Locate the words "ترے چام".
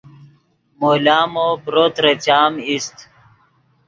1.95-2.51